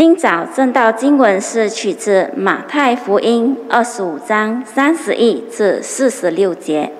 [0.00, 6.90] 今早正道经文是取自马太福音二十五章三十一至四十六节，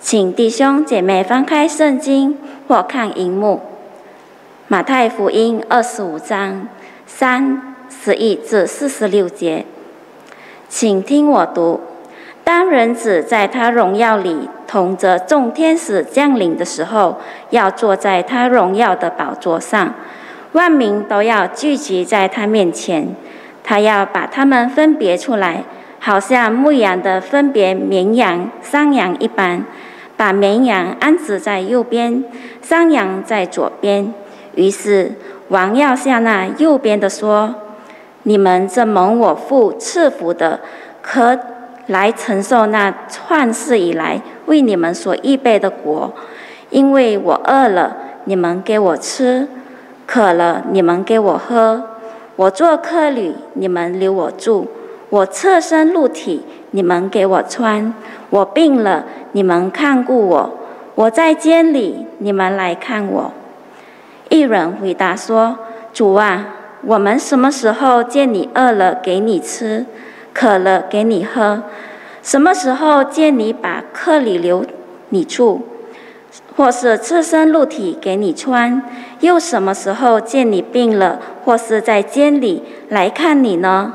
[0.00, 3.60] 请弟兄姐妹翻开圣经或看荧幕。
[4.66, 6.66] 马太福音二十五章
[7.04, 9.66] 三十一至四十六节，
[10.70, 11.82] 请听我读：
[12.42, 19.92] 当人子在他荣耀里同着众天使降临的时候，要坐在他荣耀的宝座上。
[20.56, 23.14] 万民都要聚集在他面前，
[23.62, 25.64] 他要把他们分别出来，
[25.98, 29.66] 好像牧羊的分别绵羊、山羊一般，
[30.16, 32.24] 把绵羊安置在右边，
[32.62, 34.14] 山羊在左边。
[34.54, 35.12] 于是
[35.48, 37.54] 王要向那右边的说
[38.24, 40.60] ：“你们这蒙我父赐福的，
[41.02, 41.38] 可
[41.88, 46.14] 来承受那创世以来为你们所预备的国，
[46.70, 49.46] 因为我饿了，你们给我吃。”
[50.06, 51.82] 渴了，你们给我喝；
[52.36, 54.66] 我做客旅，你们留我住；
[55.10, 57.92] 我侧身露体，你们给我穿；
[58.30, 60.50] 我病了，你们看顾我；
[60.94, 63.32] 我在监里，你们来看我。
[64.28, 65.58] 一人回答说
[65.92, 66.46] ：“主啊，
[66.84, 69.86] 我们什么时候见你饿了给你吃，
[70.32, 71.62] 渴了给你喝？
[72.22, 74.64] 什么时候见你把客里留
[75.10, 75.62] 你住？”
[76.56, 78.82] 或是赤身露体给你穿，
[79.20, 83.92] 又什么时候见你病了，或是在监里来看你呢？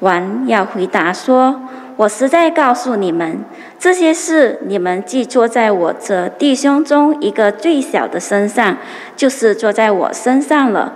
[0.00, 1.62] 王要回答说
[1.96, 3.44] ：“我实在告诉你们，
[3.78, 8.76] 这些事你们既坐在我这弟兄中一个最小的身上，
[9.16, 10.92] 就是坐在我身上了。”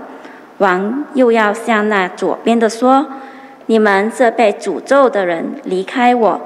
[0.58, 3.06] 王又要向那左边的说
[3.66, 6.40] ：“你们这被诅咒的人，离开我，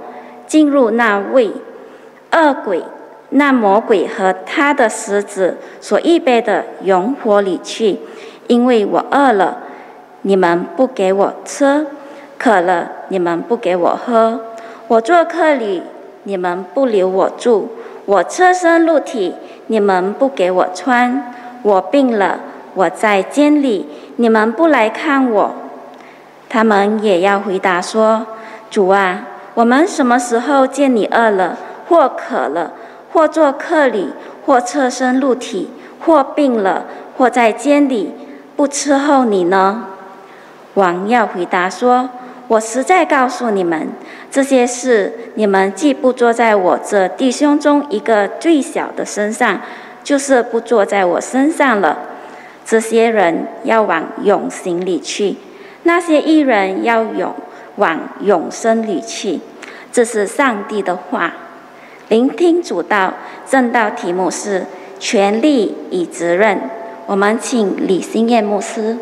[0.46, 1.50] 进入那位
[2.32, 2.84] 恶鬼。”
[3.34, 7.98] 那魔鬼和他的狮子所预备的永火里去，
[8.46, 9.58] 因为我饿了，
[10.20, 11.86] 你们不给我吃；
[12.38, 14.38] 渴了，你们不给我喝；
[14.86, 15.82] 我做客旅，
[16.24, 17.68] 你们不留我住；
[18.04, 19.34] 我侧身露体，
[19.68, 21.22] 你们不给我穿；
[21.62, 22.40] 我病了，
[22.74, 25.54] 我在监里，你们不来看我。
[26.50, 28.26] 他们也要回答说
[28.70, 31.56] ：“主啊，我们什么时候见你饿了
[31.88, 32.72] 或渴了？”
[33.12, 34.08] 或做客里，
[34.46, 35.68] 或侧身露体，
[36.00, 36.86] 或病了，
[37.16, 38.12] 或在监里，
[38.56, 39.86] 不伺候你呢？
[40.74, 42.08] 王要回答说
[42.48, 43.88] ：“我实在告诉你们，
[44.30, 49.60] 这些事你们既不坐在我这弟兄中一个最小的身上，
[50.02, 51.98] 就是不坐在我身上了。
[52.64, 55.36] 这些人要往永刑里去，
[55.82, 57.34] 那些艺人要永
[57.76, 59.40] 往永生里去。
[59.92, 61.34] 这是上帝的话。”
[62.08, 63.14] 聆听主道，
[63.48, 64.66] 正道题目是
[65.00, 66.70] “权力与责任”。
[67.06, 68.98] 我们请李新燕牧师。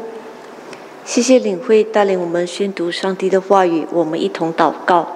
[1.04, 5.08] 谢谢领会带领我们宣读上帝的话语，我们一同祷告。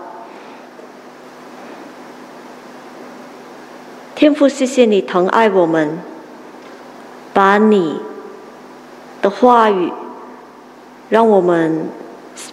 [4.17, 5.99] 天父，谢谢你疼爱我们，
[7.33, 8.01] 把你
[9.23, 9.93] 的话语
[11.11, 11.89] 让我们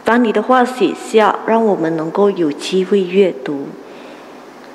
[0.04, 3.68] 把你的话写下，让我们能够有机会阅读。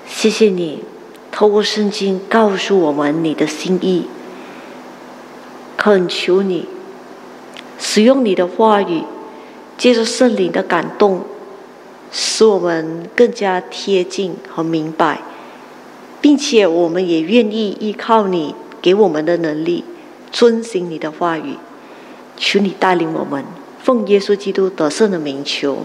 [0.09, 0.83] 谢谢你，
[1.31, 4.07] 透过圣经告诉我们你的心意。
[5.77, 6.67] 恳求你
[7.79, 9.03] 使用你的话语，
[9.77, 11.25] 借着圣灵的感动，
[12.11, 15.21] 使我们更加贴近和明白，
[16.21, 19.85] 并且我们也愿意依靠你给我们的能力，
[20.33, 21.57] 遵行你的话语。
[22.39, 23.45] 求你带领我们，
[23.83, 25.85] 奉耶稣基督得胜的名求，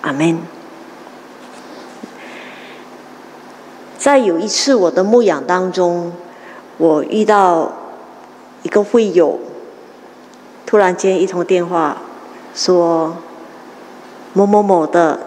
[0.00, 0.61] 阿门。
[4.02, 6.12] 在有一次我的牧养当中，
[6.76, 7.70] 我遇到
[8.64, 9.38] 一个会友，
[10.66, 11.98] 突然间一通电话
[12.52, 13.16] 说
[14.32, 15.20] 某某某的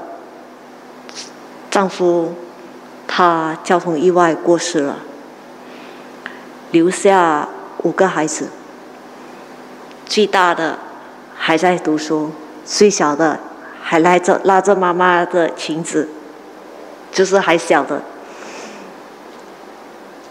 [1.71, 2.33] 丈夫
[3.07, 4.97] 他交通意外过世了，
[6.71, 7.47] 留下
[7.83, 8.49] 五个孩子，
[10.05, 10.77] 最大的
[11.33, 12.31] 还在读书，
[12.65, 13.39] 最小的
[13.81, 16.09] 还拉着拉着妈妈的裙子，
[17.13, 18.01] 就是还小的。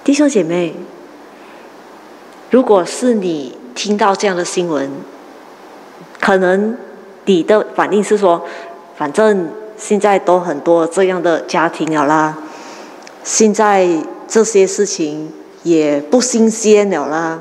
[0.04, 0.74] 弟兄姐妹，
[2.50, 4.90] 如果是你听到这样的新闻，
[6.20, 6.76] 可能
[7.24, 8.44] 你的反应是说
[8.98, 9.48] ：“反正
[9.78, 12.36] 现在都很多这样的家庭了啦，
[13.22, 13.88] 现在
[14.28, 17.40] 这些事情也不新鲜了啦。”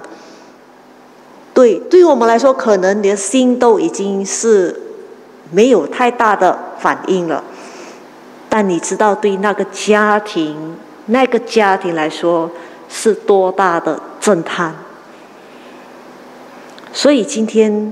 [1.53, 4.81] 对，对于我们来说，可能你的心都已经是
[5.51, 7.43] 没有太大的反应了。
[8.47, 10.77] 但你知道，对那个家庭。
[11.07, 12.49] 那个家庭来说
[12.87, 14.73] 是多大的震撼！
[16.93, 17.91] 所以今天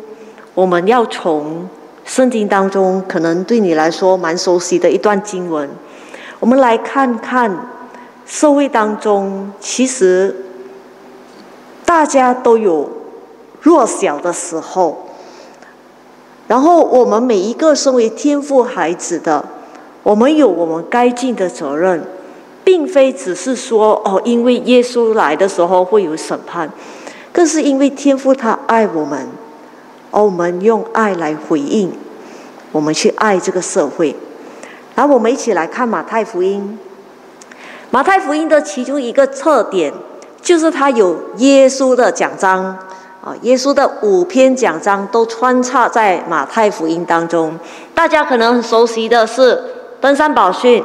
[0.54, 1.68] 我们要从
[2.06, 5.70] 圣经当中可能对你来说蛮熟悉的一段经文，
[6.40, 7.68] 我们来看看
[8.26, 10.36] 社会当中，其实
[11.84, 12.90] 大家都有
[13.62, 15.08] 弱小的时候。
[16.48, 19.46] 然后我们每一个身为天赋孩子的，
[20.04, 22.04] 我们有我们该尽的责任，
[22.72, 26.72] 并非只是说哦，因为耶稣来的时候会有审判，
[27.34, 29.28] 更是因为天父他爱我们，
[30.10, 31.92] 而我们用爱来回应，
[32.72, 34.16] 我们去爱这个社会。
[34.96, 36.80] 然后我们一起来看马太福音，
[37.90, 39.92] 马太福音的其中一个特点
[40.42, 42.78] 就是它有耶稣的奖章。
[43.22, 47.60] 啊，耶稣的五篇讲章都穿插在马太福音当中。
[47.94, 49.62] 大家可能很熟悉的是
[50.00, 50.82] 登山宝训，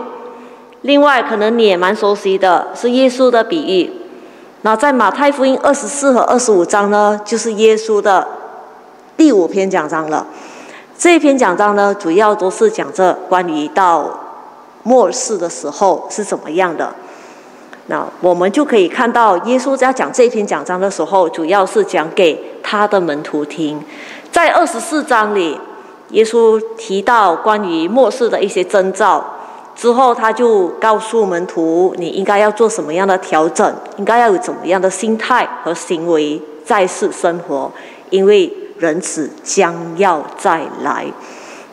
[0.82, 3.92] 另外可能你也蛮熟悉的是耶稣的比喻。
[4.62, 8.26] 那在马太福音二十四和二十五章呢，就是耶稣的
[9.16, 10.26] 第五篇讲章了。
[10.98, 14.18] 这篇讲章呢，主要都是讲这关于到
[14.82, 16.92] 末世的时候是怎么样的。
[17.86, 23.80] 那我们就可以看到，耶稣在讲这篇讲章的时候，主要是讲给他的门徒听。
[24.32, 25.60] 在二十四章里，
[26.08, 29.24] 耶稣提到关于末世的一些征兆，
[29.76, 37.70] 之后他就告诉门徒，你应该要做什么样的调整，应该要有怎么样的心态和行为在世生活，
[38.08, 41.04] 因为人子将要再来。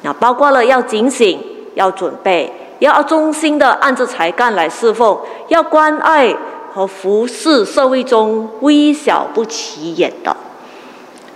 [0.01, 1.39] 那包括了要警醒，
[1.75, 2.51] 要准备。
[2.79, 5.17] 要忠心的按着才干来侍奉，
[5.47, 6.35] 要关爱
[6.73, 10.35] 和服侍社会中微小不起眼的，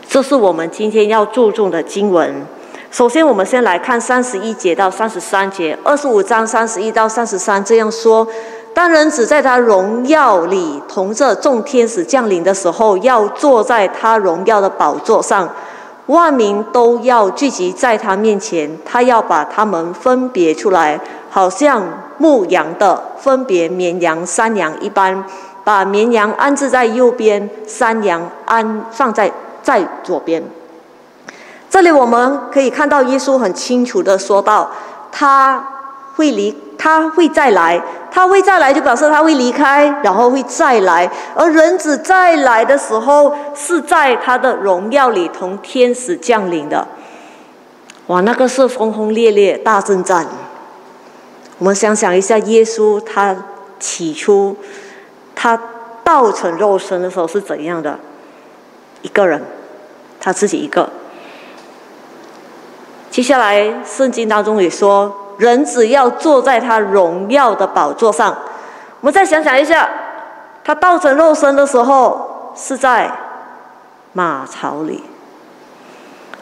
[0.09, 2.45] 这是我们今天要注重的经文。
[2.89, 8.25] 首先，我们先来看三十一节到三十三节，二十五章三十一到三十三这样说：
[8.74, 15.50] 当人只在他荣耀里同着众天使降临的时候，要坐在他荣耀的宝座上。
[16.07, 20.98] 万民都要聚集在他面前，他要把他们分别出来，
[21.30, 21.84] 好像
[22.18, 25.25] 牧羊的分别绵羊、山羊一般，
[25.66, 29.30] 把绵羊安置在右边，山羊安放在
[29.62, 30.42] 在左边。
[31.69, 34.71] 这里我们可以看到，耶稣很清楚的说到，
[35.11, 35.63] 他
[36.15, 36.55] 会离。
[36.79, 37.81] 他会再来，
[38.11, 41.09] 他会再来，就表示他会离开，然后会再来。
[41.35, 46.87] 而人子再来的时候，是在他的荣耀里同天使降临的。
[48.05, 50.27] 哇，那个是轰轰烈烈大征战。
[51.57, 53.35] 我们想想一下，耶稣他
[53.79, 54.55] 起初
[55.33, 55.59] 他
[56.03, 57.97] 道成肉身的时候是怎样的？
[59.01, 59.41] 一个人，
[60.19, 60.87] 他自己一个。
[63.17, 65.11] 接下来圣经当中也说。
[65.39, 68.37] 人只要坐在他荣耀的宝座上，
[69.01, 69.89] 我们再想想一下，
[70.63, 73.11] 他道成肉身的时候是在
[74.13, 75.03] 马槽里，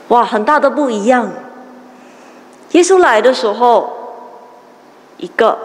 [0.10, 1.32] 哇，很大的不一样。
[2.72, 3.94] 耶稣来的时候，
[5.16, 5.58] 一个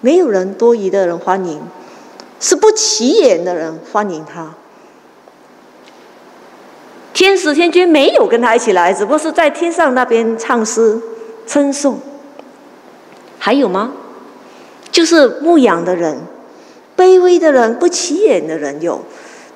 [0.00, 1.62] 没有人多余的人欢迎，
[2.40, 4.48] 是不起眼的人欢迎他。
[7.14, 11.00] 天使天君没有跟他一起来，只不过是在天上那边唱诗
[11.46, 11.98] 称颂。
[13.38, 13.92] 还有吗？
[14.90, 16.18] 就是牧养的人，
[16.96, 19.00] 卑微的人，不起眼的人有。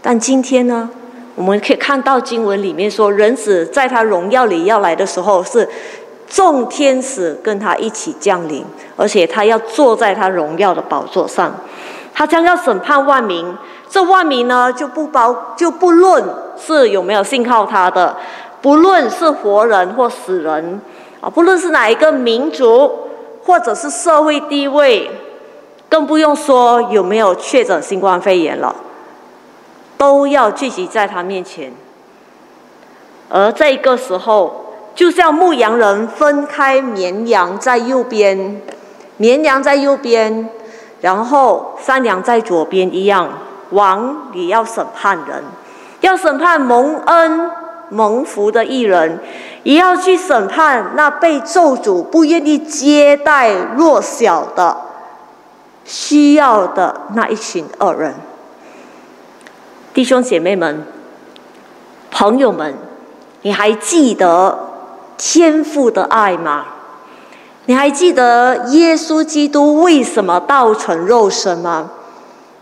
[0.01, 0.89] 但今天呢，
[1.35, 5.69] 我们可以看到经文里面说，人子在他荣耀里要来的时候，是
[6.29, 8.65] 众天使跟他一起降临，
[8.97, 11.53] 而且他要坐在他荣耀的宝座上，
[12.19, 13.57] 他将要审判万民。
[13.89, 16.23] 这万民呢，就不包，就不论
[16.59, 18.17] 是有没有信靠他的，
[18.61, 20.81] 不论是活人或死人
[21.21, 23.05] 啊，不论是哪一个民族。
[23.45, 25.11] 或者是社会地位，
[25.89, 28.77] 更不用说有没有确诊新冠肺炎了，
[29.97, 31.73] 都要聚集在他面前。
[33.31, 38.61] 而这个时候，就像牧羊人分开绵羊在右边，
[39.17, 40.51] 绵羊在右边，
[41.01, 43.29] 然后山羊在左边一样，
[43.71, 45.43] 王也要审判人，
[46.01, 47.51] 要审判蒙恩。
[47.91, 49.19] 蒙福的艺人，
[49.63, 54.77] 也要去审判那被咒诅、不愿意接待弱小的、
[55.87, 58.15] 需要的那一群恶人。
[59.95, 60.87] 弟兄姐妹们、
[62.11, 62.75] 朋友们，
[63.41, 64.59] 你还记得
[65.17, 66.67] 天父的爱吗？
[67.69, 71.91] 你还记得耶稣基督为什么道成肉身吗？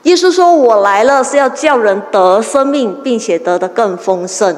[0.03, 4.57] 耶稣说：“我来了是要叫人得生命，并且得的更丰盛。”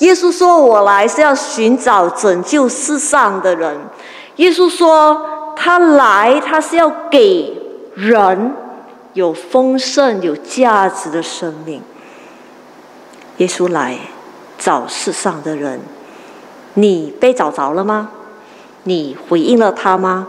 [0.00, 3.74] 耶稣说：“我来是要寻找拯救世上的人。”
[4.36, 5.18] 耶稣说
[5.56, 7.56] ：“他来，他是要给
[7.94, 8.52] 人
[9.14, 11.80] 有丰盛、有价值的生命。”
[13.38, 13.96] 耶稣来
[14.58, 15.80] 找世上的人，
[16.74, 18.10] 你被找着了吗？
[18.86, 20.28] 你回应了他吗？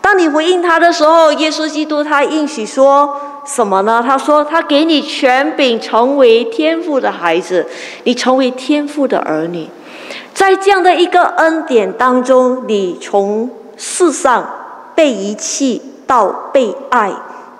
[0.00, 4.02] 当你回应他的时候，耶稣基督他应许说什么呢？
[4.06, 7.66] 他说他给你权柄，成为天父的孩子，
[8.04, 9.68] 你成为天父的儿女。
[10.34, 14.46] 在这样的一个恩典当中，你从世上
[14.94, 17.12] 被遗弃到被爱、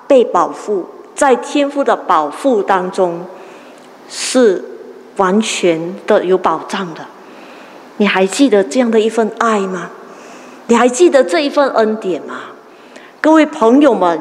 [0.06, 0.84] 被保护，
[1.14, 3.24] 在天父的保护当中，
[4.10, 4.62] 是
[5.16, 7.06] 完全的有保障的。
[7.96, 9.90] 你还记得这样的一份爱吗？
[10.66, 12.37] 你还记得这一份恩典吗？
[13.21, 14.18] 各位朋友们，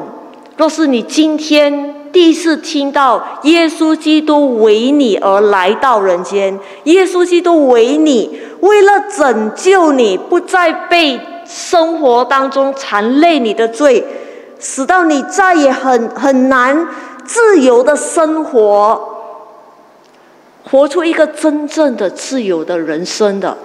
[0.56, 14.04] 若是你今天第一次听到耶稣基督为你而来到人间，耶稣基督为你，为了拯救你，不再被生活当中缠累你的罪，
[14.60, 16.86] 使到你再也很很难
[17.24, 19.10] 自由的生活。
[20.70, 23.56] 活出一个真正的自由的人生的，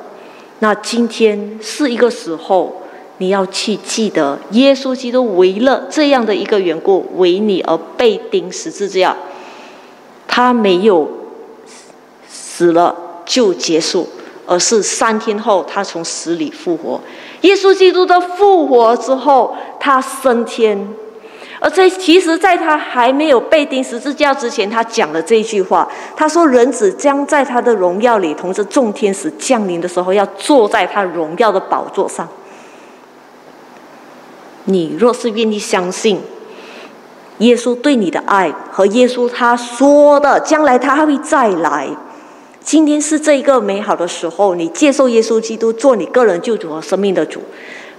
[0.59, 2.81] 那今天是一个时候，
[3.17, 9.15] 你要去记得，耶稣基督为了这样的一个缘故，为你而被钉十字架，
[10.27, 11.09] 他没有
[12.27, 14.07] 死了就结束，
[14.45, 16.99] 而是三天后他从死里复活。
[17.41, 20.87] 耶稣基督的复活之后，他升天。
[21.61, 25.87] 而在其实，在他还没有被钉十字架之前，他讲了这句话。
[26.15, 32.27] 他说：“人子将在他的荣耀里，同时众天使降临的时候，要坐在他荣耀的宝座上。”
[34.65, 36.21] 你若是愿意相信
[37.39, 41.89] 耶稣对你的爱和耶稣他说的将来他还会再来，
[42.61, 47.41] 今天是这一个美好的时候，你接受耶稣基督做你个人救主和生命的主。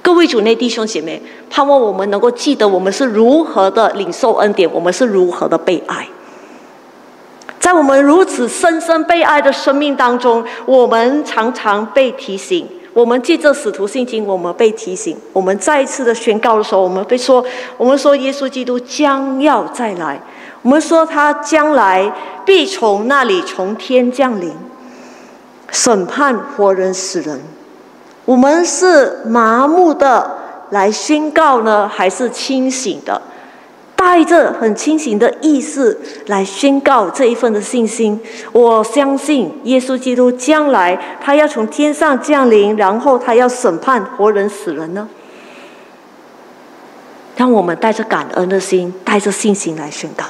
[0.03, 6.09] 各位主内弟兄姐妹，盼望我们能够记得我们是如何的领受恩典，我们是如何的被爱。
[7.59, 12.67] 在我们如此深深被爱的生命当中，我们常常被提醒。
[12.93, 15.17] 我们借着使徒信经，我们被提醒。
[15.33, 17.45] 我们再一次的宣告的时候，我们被说，
[17.77, 20.21] 我们说耶稣基督将要再来。
[20.63, 22.13] 我们说他将来
[22.45, 24.53] 必从那里从天降临，
[25.71, 27.41] 审判活人死人。
[28.25, 30.39] 我们是麻木的
[30.71, 33.21] 来宣告呢，还是清醒的，
[33.97, 38.21] 带着很清醒的意识来宣告这一份的信心？
[38.53, 45.09] 我相信耶稣基督将来他要从天上降临，然后他要审判活人死人呢？
[47.37, 50.25] 让我们带着感恩的心，带着信心来宣告。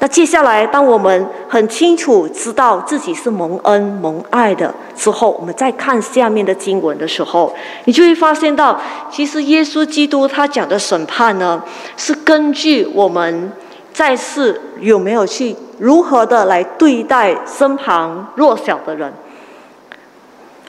[0.00, 7.52] 那接下来，当我们很清楚知道自己是蒙恩蒙爱的之后，我们再看下面的经文的时候，
[7.84, 11.60] 你就会发现到，其实耶稣基督他讲的审判呢，
[11.96, 13.50] 是根据我们
[13.92, 19.12] 在世有没有去如何的来对待身旁弱小的人。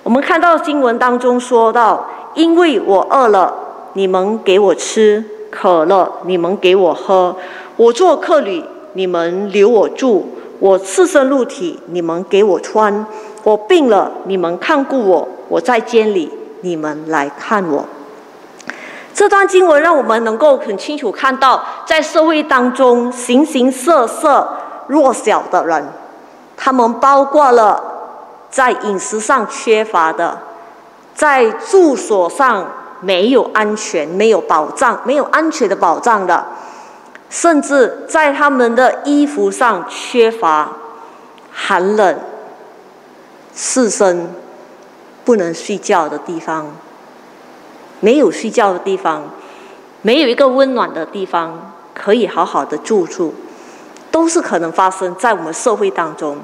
[0.02, 3.54] 我们看到经文当中说到，因为我饿了，
[3.94, 7.36] 你们给我吃；渴了，你们给我喝；
[7.76, 8.64] 我做客旅。
[8.94, 10.28] 你们留我住，
[10.60, 13.06] 我赤身露体，你们给我穿；
[13.44, 16.32] 我病了，你们看顾我；我在监里，
[16.62, 17.86] 你们来看我。
[19.14, 24.48] 这段经文让我们能够很清楚看到，在社会当中形形色色
[24.88, 25.86] 弱小的人，
[26.56, 27.84] 他们包括了
[28.50, 30.38] 在饮食上缺乏的，
[31.14, 32.66] 在住所上
[33.02, 36.46] 没有安全、没有保障、没有安全的保障的。
[37.30, 40.72] 甚至在他们的衣服上缺乏
[41.52, 42.20] 寒冷、
[43.54, 44.30] 刺身、
[45.24, 46.76] 不能睡觉的地方，
[48.00, 49.30] 没有睡觉的地方，
[50.02, 53.34] 没有一个温暖的地方可以好好的住住，
[54.10, 56.38] 都是可能发生在我们社会当中。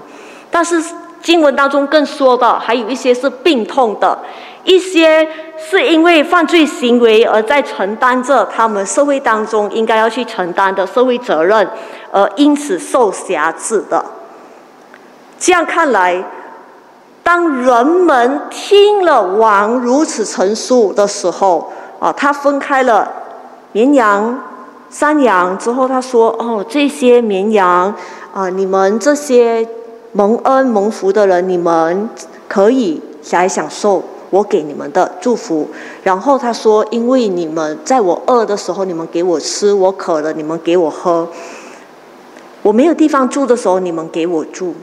[0.51, 0.83] 但是
[1.21, 4.17] 经文当中更说的，还有一些是病痛的。
[4.63, 11.69] 一些是因为犯罪行为而在承担着他们社会当中应该要去承担的社会责任，
[12.11, 14.03] 而因此受辖制的。
[15.37, 16.23] 这样看来，
[17.21, 23.11] 当人们听了王如此陈述的时候，啊，他分开了
[23.71, 24.39] 绵羊、
[24.89, 27.93] 山羊之后，他说：“哦，这些绵羊
[28.33, 29.67] 啊，你们这些
[30.15, 32.09] 蒙恩蒙福的人，你们
[32.47, 35.69] 可以来享受。”我给你们的祝福，
[36.03, 41.27] 然后他说：“因为你们在我饿的时候，你们给我吃；我渴了，你们给我喝；
[42.63, 44.73] 我没有地方住的时候，你们给我住；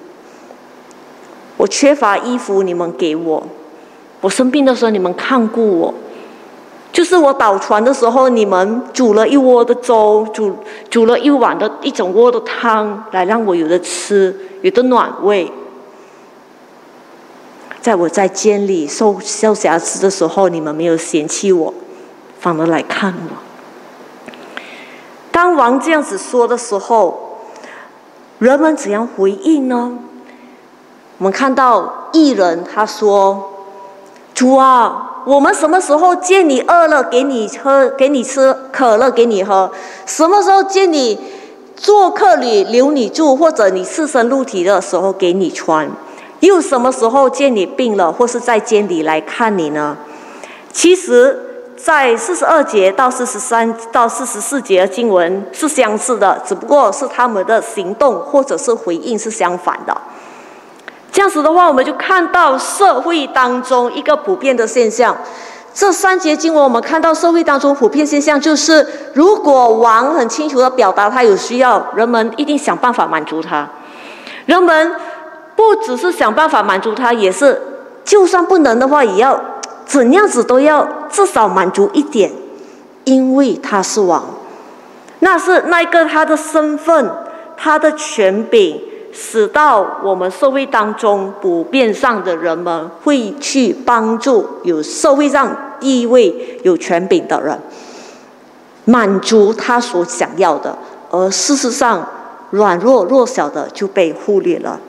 [1.59, 3.43] 我缺乏衣服，你们给我；
[4.23, 5.95] 我生病的时候，你们看顾我；
[6.93, 10.55] 就是我倒船的时候，你们煮了一锅的粥，煮
[10.91, 15.51] 煮了一碗的一整锅的汤，来让我有的吃，有的暖胃。”
[17.81, 21.75] 在我在监里受受瑕疵的时候，你们没有嫌弃我，
[22.39, 23.37] 反而来看我。
[25.33, 27.39] 当王这样子说的时候，
[28.39, 29.99] 人们怎样回应呢？
[31.19, 33.51] 我们看到艺人他说
[34.35, 39.71] ：“主啊，我们什么时候见你饿了，给你喝，给你吃可乐，给你喝？
[40.05, 41.19] 什么时候见你
[41.77, 45.91] 做客里留你住，或者你赤身露体的时候给你穿？”
[46.41, 49.97] 又什么时候见你病了，或是在监里来看你呢？
[50.73, 51.39] 其实，
[51.77, 59.97] 在四十二节到四十三到四十四节的经文是相似的，只不过是他们的行动或者是回应是相反的。
[61.23, 65.17] 这样子的话，我们就看到社会当中一个普遍的现象。
[65.73, 73.69] 这三节经文，我们看到社会当中普遍现象就是，如果王很清楚的表达他有需要，人们一定想办法满足他。
[74.47, 74.97] 人们。
[75.55, 77.61] 不只是想办法满足他，也是
[78.05, 79.39] 就算不能的话，也要
[79.85, 82.33] 怎样子都要至少满足一点，
[83.05, 84.25] 因为他是王，
[85.21, 87.09] 那是那个他的身份，
[87.57, 88.81] 他的权柄，
[89.13, 97.59] 使到我们社会当中普遍上的人们会去帮助有社会上地位、有权柄的人，
[98.87, 100.77] 满足他所想要的，
[101.11, 102.07] 而事实上
[102.51, 104.81] 软弱弱小的就被忽略了。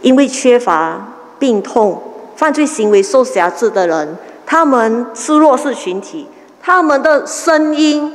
[0.00, 1.08] 因为缺乏
[1.38, 2.00] 病痛、
[2.36, 6.26] 犯罪行为受辖制的人，他们是弱势群体，
[6.60, 8.12] 他们的声音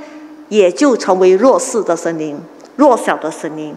[0.49, 2.39] 也就成为弱势的声音、
[2.75, 3.75] 弱小的声音。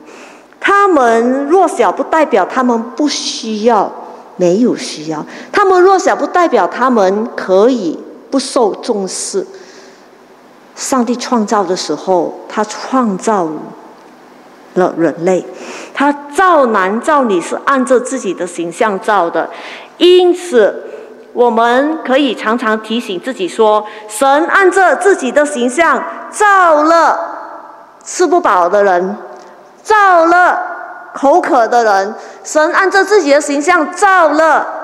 [0.61, 3.90] 他们弱小不代表他们不需要、
[4.37, 7.99] 没有需要；他们弱小不代表他们可以
[8.31, 9.47] 不受重视。
[10.76, 13.49] 上帝创造的时候，他创造。
[14.75, 15.45] 了人类，
[15.93, 19.50] 他造男造女是按照自己的形象造的，
[19.99, 20.85] 因此
[21.33, 27.18] 我们可以常常提醒自己说：神按照自己的形象造了
[28.05, 29.16] 吃不饱的人，
[29.83, 30.61] 造了
[31.14, 32.14] 口渴的人，
[32.45, 34.77] 神按照自己的形象造了。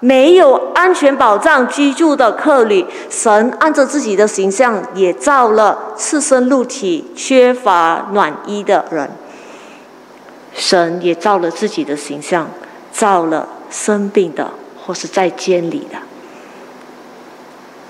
[0.00, 9.10] 没有安全保障居住的客旅，神按照自己的形象也造了赤身露体、缺乏暖衣的人。
[10.54, 12.48] 神也造了自己的形象，
[12.92, 15.98] 造了生病的或是在监里的。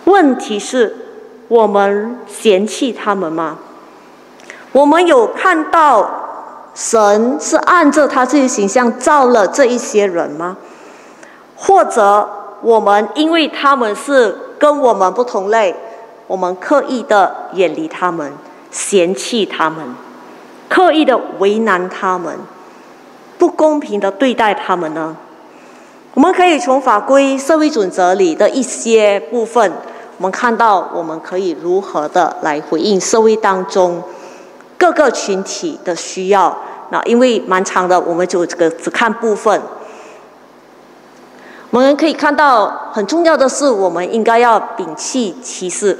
[0.05, 0.97] 问题是，
[1.49, 3.59] 我们嫌弃他们吗？
[4.73, 6.28] 我们有看到
[6.79, 10.57] 神是按照他自己形象造了这一些人吗？
[11.57, 12.29] 或者
[12.63, 15.75] 我们因为他们是跟我们不同类，
[16.29, 18.33] 我们刻意的远离他们，
[18.71, 19.93] 嫌弃他们，
[20.69, 22.39] 刻意的为难他们，
[23.39, 25.17] 不公平的对待他们呢？
[26.15, 29.73] 我们可以从法规、社会准则里的一些部分，
[30.19, 34.01] 我们看到我们可以如何的来回应社会当中
[34.79, 36.57] 各个群体的需要。
[36.91, 39.61] 那因为蛮长的，我们就这个只看部分。
[41.71, 45.99] 我们可以看到，很重要的是，我们应该要摒弃歧视。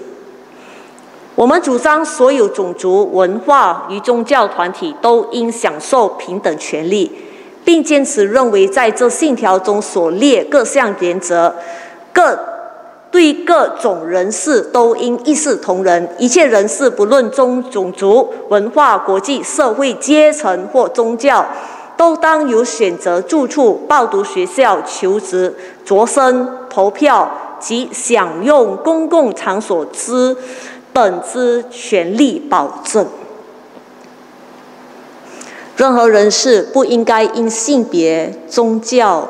[1.35, 7.13] 我们主张所有种族、文化与宗教团体都应享受平等权利，
[7.65, 11.55] 并坚持认为，在这信条中所列各项原则，
[12.15, 12.58] 各
[13.11, 16.09] 对各种人士都应一视同仁。
[16.19, 21.47] 一切人士，不论宗种族、文化、国际、社会阶层或宗教。
[21.97, 25.53] 都当有选择住处、报读学校、求职、
[25.85, 30.37] 着身、投票及享用公共场所之
[30.93, 33.05] 本之权利保证。
[35.77, 39.29] 任何人士不应该因性别、宗教、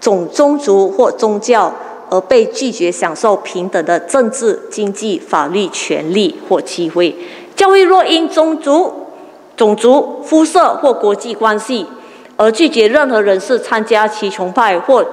[0.00, 1.70] 种宗族或宗教
[2.10, 7.16] 而被拒绝享受平等的政治、经济、法律权利或机会。
[7.56, 8.92] 教育若因宗族，
[9.56, 11.86] 种族、肤色或国际关系，
[12.36, 15.06] 而拒绝任何人士参加其崇拜或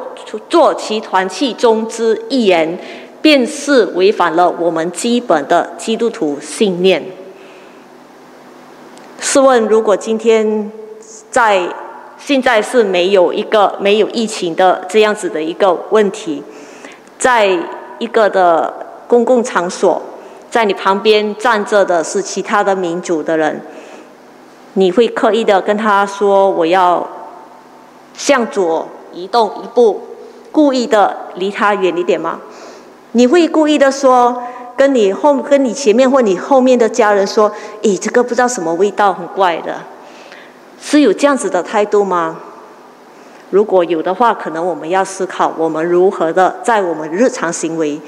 [0.50, 2.80] 做其团契中之一员，
[3.22, 7.04] 便是违反了我们基本的基督徒信念。
[9.20, 10.72] 试问，如果今天
[11.30, 11.68] 在
[12.18, 16.42] 现在是没有一个没有疫情的这样子的一个问题，
[17.18, 17.58] 在
[18.00, 18.74] 一个的
[19.08, 20.02] 公共场所，
[20.50, 23.62] 在你旁边站着的是其他的民族的人。
[24.74, 27.08] 你会刻意的跟他说：“我要
[28.14, 30.02] 向左移动一步，
[30.52, 32.40] 故意的离他远一点吗？”
[33.14, 34.44] 你会故意的说，
[34.76, 37.52] 跟你后跟你前面或你后面的家人说
[37.82, 39.82] ：“咦，这个不知道什么味道，很怪的。”
[40.80, 42.38] 是有这样子的态度吗？
[43.50, 48.00] 如果有的话，可能我们要思考我们如何的在我们日常行为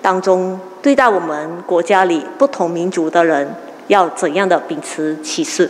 [0.00, 3.54] 当中对待我们国家里不同民族的人，
[3.88, 5.68] 要怎样的秉持歧视。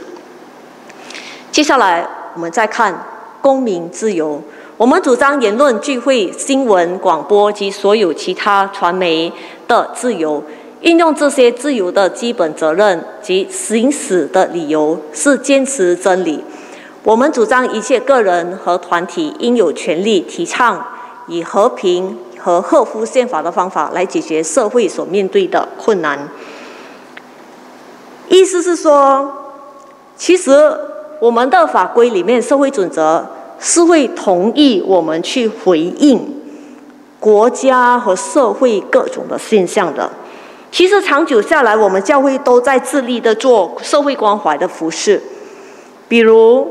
[1.51, 3.07] 接下来我们再看
[3.41, 4.43] 公民自由。
[4.77, 9.33] 我们主张言论、聚会、新闻、广播及所有其他传媒
[9.69, 10.43] 的自由。
[10.81, 16.45] 运用这些自由的基本责任及行使的理由是坚持真理。
[17.05, 20.85] 我们主张一切个人和团体应有权利提倡
[21.29, 26.29] 以和平和合乎宪法的方法来解决社会所面对的困难。
[28.29, 29.33] 意思是说，
[30.17, 30.77] 其实
[31.21, 33.27] 我们的法规里面社会准则。
[33.61, 36.43] 是会同意我们去回应
[37.21, 40.11] 国家和社会各种的现象的。
[40.71, 45.23] 其实长久下来，我们教会都在致力的做社会关怀的服饰，
[46.09, 46.69] 比如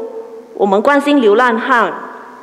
[0.55, 1.91] 我们关心流浪汉，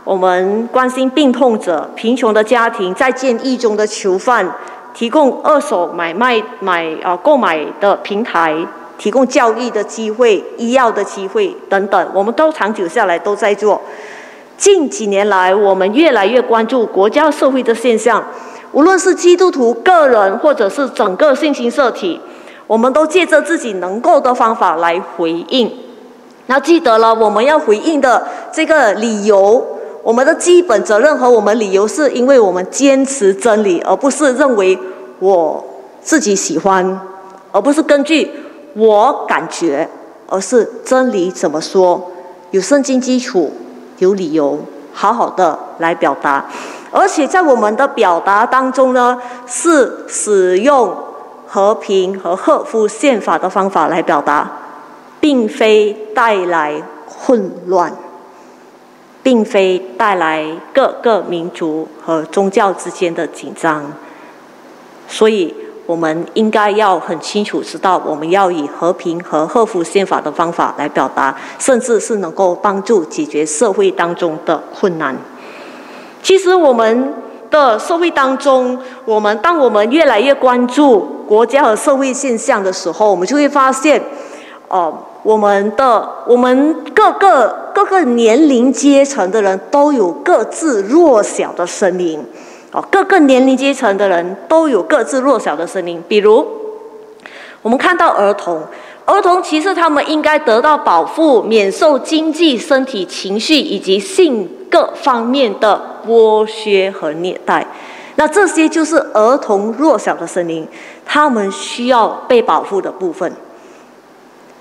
[0.02, 4.44] 我们关心病痛者、贫穷的家庭，在监狱中的囚犯，
[4.92, 8.56] 提供二手买卖买啊购买的平台，
[8.98, 13.80] 提供教育的机会、医药的机会等等，我们都长久下来都在做。
[14.56, 18.22] 近几年来，我们越来越关注国家社会的现象，
[18.72, 22.20] 无论是基督徒个人，或者是整个信心社体，
[22.66, 25.70] 我们都借着自己能够的方法来回应。
[26.50, 29.64] 那记得了，我们要回应的这个理由，
[30.02, 34.76] 我们的基本责任和我们理由，是因为我们坚持真理，而不是认为
[35.20, 35.64] 我
[36.02, 37.00] 自己喜欢，
[37.52, 38.28] 而不是根据
[38.74, 39.88] 我感觉，
[40.26, 42.10] 而是真理怎么说，
[42.50, 43.52] 有圣经基础。
[43.98, 44.58] 有理由
[44.94, 46.46] 好好的来表达，
[46.90, 50.96] 而且在我们的表达当中呢，是使用
[51.46, 54.50] 和平和赫夫宪法的方法来表达，
[55.20, 57.92] 并非带来混乱，
[59.22, 63.92] 并非带来各个民族和宗教之间的紧张，
[65.06, 65.54] 所以。
[65.86, 75.16] 我们应该要很清楚知道，我们要以和平和合乎宪法的方法来表达，甚至是能够帮助解决社会当中的困难。
[76.22, 77.12] 其实，我们
[77.50, 84.00] 的社会当中，我们当我们越来越关注国家和社会现象的时候，我们就会发现，
[84.68, 92.24] 哦，我们的我们各个各个年龄阶层的人都有各自弱小的声音。
[92.72, 96.00] 哦，各个年龄阶层的人都有各自弱小的声音。
[96.06, 96.46] 比如，
[97.62, 98.62] 我们看到儿童，
[99.04, 107.66] 儿童其实他们应该得到保护，免受经济、身体、情绪以及性各方面的剥削和虐待。
[108.14, 110.68] 那这些就是儿童弱小的声音，
[111.04, 113.32] 他们需要被保护的部分。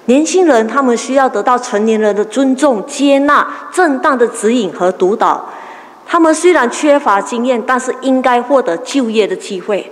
[0.10, 5.48] 年轻人他们需要得到成年人的尊重、接纳、正当的指引和督导。
[6.04, 9.91] 他们虽然缺乏经验，但是应该获得就业的机会。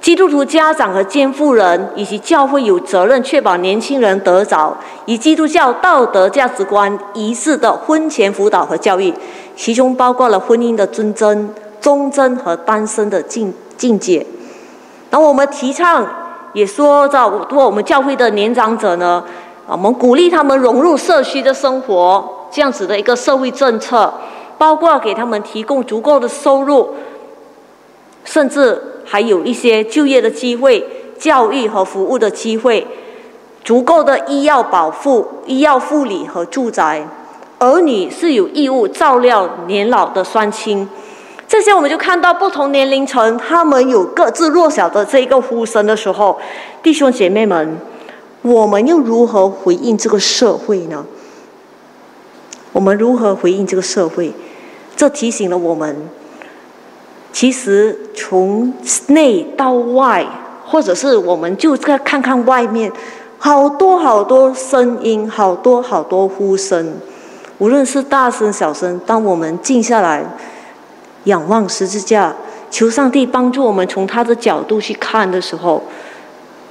[0.00, 9.12] 基督徒家长和监护人以及教会有责任确保年轻人得着以基督教道德价值观一致的婚前辅导和教育，
[9.56, 14.24] 其中包括了婚姻的尊贞、忠贞和单身的境境界。
[15.10, 16.06] 那我们提倡
[16.52, 19.24] 也说到，我们教会的年长者呢，
[19.68, 24.12] 我们鼓励他们融入社区的生活，这样子的一个社会政策。
[24.56, 26.92] 包括给他们提供足够的收入，
[28.24, 30.84] 甚至还有一些就业的机会、
[31.16, 32.84] 教育和服务的机会，
[33.62, 37.06] 足够的医药保护、医药护理和住宅。
[37.60, 40.88] 儿女是有义务照料年老的双亲。
[41.46, 46.36] 这些我们就看到不同年龄层他们有各自弱小的这一个呼声的时候，
[46.82, 47.78] 弟兄姐妹们，
[48.42, 51.04] 我们又如何回应这个社会呢？
[52.72, 54.32] 我们如何回应这个社会？
[54.96, 55.96] 这提醒了我们，
[57.32, 58.72] 其实从
[59.08, 60.26] 内到外，
[60.66, 62.92] 或者是我们就在看看外面，
[63.38, 66.94] 好多好多声音，好多好多呼声，
[67.58, 70.24] 无论是大声小声，当我们静下来，
[71.24, 72.34] 仰望十字架，
[72.70, 75.82] 求上帝帮助我们从他的角度去看的时候，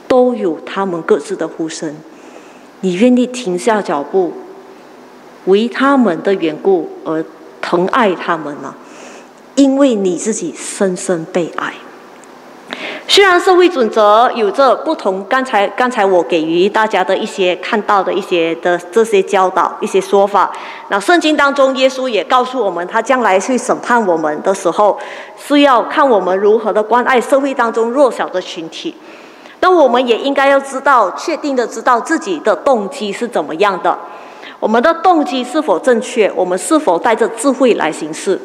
[0.08, 1.96] 都有他们各自的呼声。
[2.82, 4.34] 你愿意停下脚步，
[5.46, 7.24] 为他们的缘故而？
[7.60, 8.76] 疼爱他们吗，
[9.56, 11.74] 因为你自己深深被爱。
[13.10, 20.50] 虽然社会准则有着不同，刚才刚才我给予大家的一些看到的一些的这些教导、一些说法。
[20.88, 24.98] 那圣经当中，耶稣也告诉我们，他将来去审判我们的时候，
[25.38, 28.96] 是要看我们如何的关爱社会当中弱小的群体。
[29.60, 33.98] 那我们也应该要知道，确定的知道自己的动机是怎么样的。
[34.60, 36.32] 我们的动机是否正确？
[36.36, 38.40] 我们是否带着智慧来行事？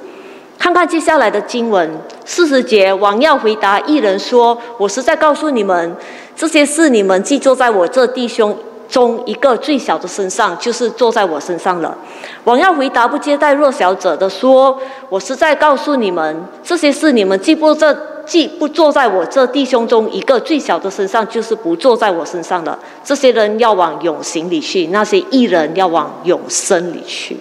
[0.58, 1.90] 看看接下来的经文，
[2.24, 5.96] 四十节，王要回答一人说：“我是在告诉你们，
[6.36, 8.56] 这些事你们既坐在我这弟兄
[8.88, 11.96] 中一个最小的身上，就是坐在我身上了。”
[12.44, 17.92] 王要回答不接待弱小者的说：“我是在告诉你们，这些事你们既不这
[18.26, 22.78] 既不坐在我这弟兄中一个最小的身上，就是不坐在我身上了。
[23.04, 27.36] 这些人要往永刑里去，那些艺人要往永生里去。”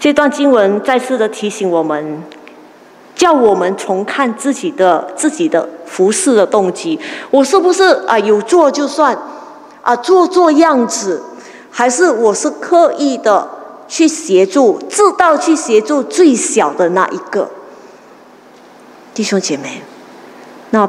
[0.00, 2.22] 这段经文再次的提醒我们，
[3.14, 6.98] 叫我们重看自己的自己的服侍的动机。
[7.30, 9.16] 我是不是啊有做就算
[9.82, 11.22] 啊做做样子，
[11.70, 13.46] 还是我是刻意的
[13.86, 17.50] 去协助，自道去协助最小的那一个
[19.20, 19.82] 弟兄姐妹？
[20.70, 20.88] 那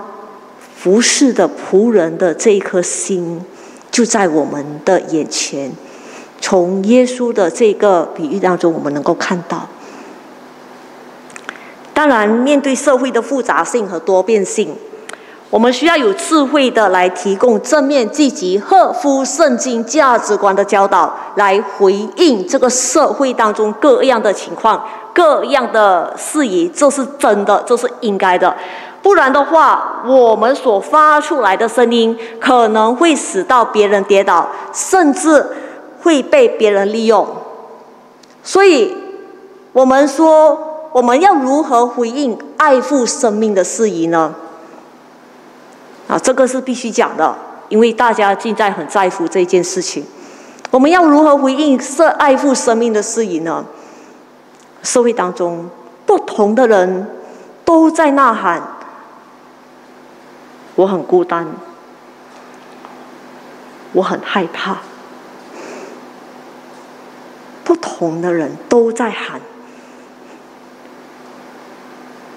[0.74, 3.44] 服侍的仆人的这一颗心，
[3.91, 5.70] 就在我们的眼前。
[6.39, 9.67] 从耶稣的这个比喻当中，我们能够看到。
[11.94, 14.78] 当然，面对社会的复杂性和多变性，
[15.50, 24.82] 我们需要有智慧的来提供正面、积极、合乎圣经价值观的教导，来回应这个社会当中各样的情况、
[25.13, 26.67] 各样的事宜。
[26.67, 28.56] 这是真的，这是应该的。
[29.02, 35.45] 不然的话，我们所发出来的声音可能会使到别人跌倒，甚至。
[36.04, 37.28] 会被别人利用，
[38.41, 38.91] 所以
[39.71, 44.34] 我们说，我们要如何回应爱护生命的事宜呢？
[46.08, 47.36] 啊，这个是必须讲的，
[47.69, 50.04] 因为大家现在很在乎这件事情。
[50.71, 53.63] 我们要如何回应社爱护生命的事宜呢？
[54.84, 55.70] 社会当中
[56.06, 57.08] 不同的人
[57.63, 58.62] 都在呐喊
[60.76, 61.48] ：“我很孤单，
[63.94, 64.78] 我很害怕。”
[67.63, 69.39] 不同的人都在喊，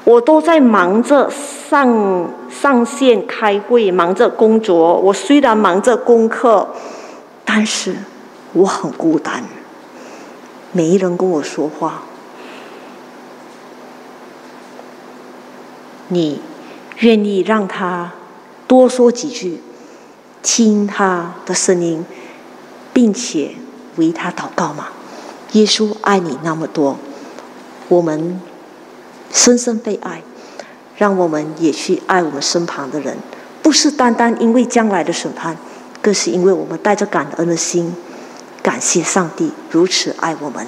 [0.04, 4.94] 我都在忙着上上线开会，忙着工作。
[4.96, 6.68] 我虽然忙着功课，
[7.44, 7.96] 但是
[8.52, 9.42] 我很孤单，
[10.70, 12.02] 没人跟我说话。
[16.08, 16.40] 你
[16.98, 18.12] 愿意让他
[18.66, 19.60] 多说几句，
[20.42, 22.04] 听他的声音，
[22.92, 23.52] 并且
[23.96, 24.88] 为他祷告吗？
[25.52, 26.98] 耶稣爱你那么多，
[27.88, 28.40] 我们
[29.32, 30.22] 深深被爱，
[30.96, 33.16] 让我们也去爱我们身旁的人，
[33.62, 35.56] 不是单单因为将来的审判，
[36.02, 37.94] 更是因为我们带着感恩的心，
[38.62, 40.66] 感谢上帝如此爱我们。